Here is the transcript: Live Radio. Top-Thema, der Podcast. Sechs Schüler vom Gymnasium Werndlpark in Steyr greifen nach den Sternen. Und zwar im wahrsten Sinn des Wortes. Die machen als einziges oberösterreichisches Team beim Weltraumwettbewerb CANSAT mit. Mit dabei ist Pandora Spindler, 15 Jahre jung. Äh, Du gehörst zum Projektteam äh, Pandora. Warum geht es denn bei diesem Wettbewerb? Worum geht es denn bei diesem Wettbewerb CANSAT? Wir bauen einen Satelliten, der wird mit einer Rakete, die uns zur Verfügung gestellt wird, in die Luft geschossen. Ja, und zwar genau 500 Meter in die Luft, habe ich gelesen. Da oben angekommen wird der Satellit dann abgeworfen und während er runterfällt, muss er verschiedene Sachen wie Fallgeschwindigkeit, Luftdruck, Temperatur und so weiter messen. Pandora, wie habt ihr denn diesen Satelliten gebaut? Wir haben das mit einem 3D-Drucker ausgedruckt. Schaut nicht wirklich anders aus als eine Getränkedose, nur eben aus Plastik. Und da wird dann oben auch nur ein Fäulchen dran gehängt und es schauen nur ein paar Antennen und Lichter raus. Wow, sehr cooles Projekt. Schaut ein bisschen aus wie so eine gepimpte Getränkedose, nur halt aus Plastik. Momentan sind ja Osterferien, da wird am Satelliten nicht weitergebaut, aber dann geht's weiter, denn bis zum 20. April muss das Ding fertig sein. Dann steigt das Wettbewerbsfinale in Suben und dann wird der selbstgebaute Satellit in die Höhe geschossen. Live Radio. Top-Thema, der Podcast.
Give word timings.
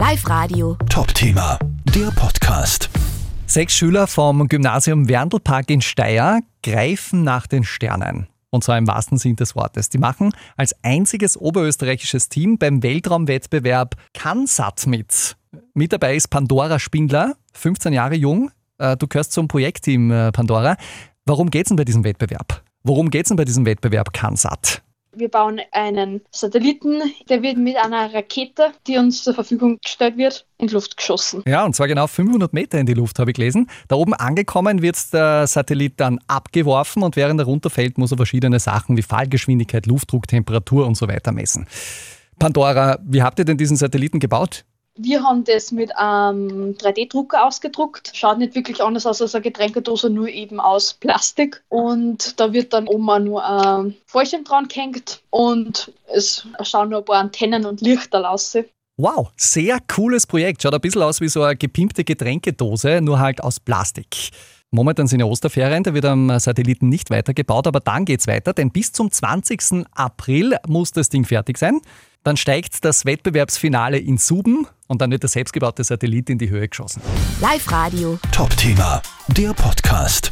Live 0.00 0.26
Radio. 0.30 0.78
Top-Thema, 0.88 1.58
der 1.94 2.10
Podcast. 2.12 2.88
Sechs 3.44 3.74
Schüler 3.74 4.06
vom 4.06 4.48
Gymnasium 4.48 5.10
Werndlpark 5.10 5.68
in 5.68 5.82
Steyr 5.82 6.40
greifen 6.62 7.22
nach 7.22 7.46
den 7.46 7.64
Sternen. 7.64 8.26
Und 8.48 8.64
zwar 8.64 8.78
im 8.78 8.86
wahrsten 8.86 9.18
Sinn 9.18 9.36
des 9.36 9.54
Wortes. 9.56 9.90
Die 9.90 9.98
machen 9.98 10.32
als 10.56 10.74
einziges 10.82 11.36
oberösterreichisches 11.36 12.30
Team 12.30 12.56
beim 12.56 12.82
Weltraumwettbewerb 12.82 13.94
CANSAT 14.14 14.86
mit. 14.86 15.36
Mit 15.74 15.92
dabei 15.92 16.16
ist 16.16 16.28
Pandora 16.28 16.78
Spindler, 16.78 17.34
15 17.52 17.92
Jahre 17.92 18.14
jung. 18.14 18.50
Äh, 18.78 18.96
Du 18.96 19.06
gehörst 19.06 19.32
zum 19.32 19.48
Projektteam 19.48 20.10
äh, 20.10 20.32
Pandora. 20.32 20.78
Warum 21.26 21.50
geht 21.50 21.66
es 21.66 21.68
denn 21.68 21.76
bei 21.76 21.84
diesem 21.84 22.04
Wettbewerb? 22.04 22.62
Worum 22.84 23.10
geht 23.10 23.26
es 23.26 23.28
denn 23.28 23.36
bei 23.36 23.44
diesem 23.44 23.66
Wettbewerb 23.66 24.14
CANSAT? 24.14 24.82
Wir 25.12 25.28
bauen 25.28 25.60
einen 25.72 26.20
Satelliten, 26.30 27.02
der 27.28 27.42
wird 27.42 27.56
mit 27.56 27.76
einer 27.76 28.14
Rakete, 28.14 28.72
die 28.86 28.96
uns 28.96 29.24
zur 29.24 29.34
Verfügung 29.34 29.78
gestellt 29.82 30.16
wird, 30.16 30.46
in 30.58 30.68
die 30.68 30.74
Luft 30.74 30.96
geschossen. 30.96 31.42
Ja, 31.46 31.64
und 31.64 31.74
zwar 31.74 31.88
genau 31.88 32.06
500 32.06 32.52
Meter 32.52 32.78
in 32.78 32.86
die 32.86 32.94
Luft, 32.94 33.18
habe 33.18 33.32
ich 33.32 33.36
gelesen. 33.36 33.68
Da 33.88 33.96
oben 33.96 34.14
angekommen 34.14 34.82
wird 34.82 35.12
der 35.12 35.48
Satellit 35.48 35.94
dann 35.96 36.20
abgeworfen 36.28 37.02
und 37.02 37.16
während 37.16 37.40
er 37.40 37.46
runterfällt, 37.46 37.98
muss 37.98 38.12
er 38.12 38.18
verschiedene 38.18 38.60
Sachen 38.60 38.96
wie 38.96 39.02
Fallgeschwindigkeit, 39.02 39.86
Luftdruck, 39.86 40.28
Temperatur 40.28 40.86
und 40.86 40.96
so 40.96 41.08
weiter 41.08 41.32
messen. 41.32 41.66
Pandora, 42.38 42.98
wie 43.02 43.22
habt 43.22 43.38
ihr 43.38 43.44
denn 43.44 43.58
diesen 43.58 43.76
Satelliten 43.76 44.20
gebaut? 44.20 44.64
Wir 45.02 45.22
haben 45.22 45.44
das 45.44 45.72
mit 45.72 45.96
einem 45.96 46.74
3D-Drucker 46.74 47.46
ausgedruckt. 47.46 48.10
Schaut 48.14 48.36
nicht 48.36 48.54
wirklich 48.54 48.82
anders 48.82 49.06
aus 49.06 49.22
als 49.22 49.34
eine 49.34 49.42
Getränkedose, 49.42 50.10
nur 50.10 50.28
eben 50.28 50.60
aus 50.60 50.92
Plastik. 50.92 51.62
Und 51.70 52.38
da 52.38 52.52
wird 52.52 52.74
dann 52.74 52.86
oben 52.86 53.08
auch 53.08 53.18
nur 53.18 53.44
ein 53.44 53.96
Fäulchen 54.04 54.44
dran 54.44 54.68
gehängt 54.68 55.22
und 55.30 55.92
es 56.12 56.46
schauen 56.62 56.90
nur 56.90 56.98
ein 56.98 57.04
paar 57.06 57.16
Antennen 57.16 57.64
und 57.64 57.80
Lichter 57.80 58.20
raus. 58.20 58.56
Wow, 59.00 59.32
sehr 59.34 59.78
cooles 59.88 60.26
Projekt. 60.26 60.62
Schaut 60.62 60.74
ein 60.74 60.80
bisschen 60.82 61.00
aus 61.00 61.22
wie 61.22 61.28
so 61.28 61.42
eine 61.42 61.56
gepimpte 61.56 62.04
Getränkedose, 62.04 63.00
nur 63.00 63.18
halt 63.18 63.42
aus 63.42 63.58
Plastik. 63.58 64.28
Momentan 64.72 65.06
sind 65.06 65.20
ja 65.20 65.26
Osterferien, 65.26 65.82
da 65.82 65.94
wird 65.94 66.04
am 66.04 66.38
Satelliten 66.38 66.90
nicht 66.90 67.08
weitergebaut, 67.08 67.66
aber 67.66 67.80
dann 67.80 68.04
geht's 68.04 68.26
weiter, 68.26 68.52
denn 68.52 68.70
bis 68.70 68.92
zum 68.92 69.10
20. 69.10 69.86
April 69.94 70.54
muss 70.68 70.92
das 70.92 71.08
Ding 71.08 71.24
fertig 71.24 71.56
sein. 71.56 71.80
Dann 72.24 72.36
steigt 72.36 72.84
das 72.84 73.06
Wettbewerbsfinale 73.06 73.98
in 73.98 74.18
Suben 74.18 74.66
und 74.86 75.00
dann 75.00 75.10
wird 75.10 75.22
der 75.22 75.30
selbstgebaute 75.30 75.82
Satellit 75.82 76.28
in 76.28 76.36
die 76.36 76.50
Höhe 76.50 76.68
geschossen. 76.68 77.00
Live 77.40 77.72
Radio. 77.72 78.18
Top-Thema, 78.32 79.00
der 79.28 79.54
Podcast. 79.54 80.30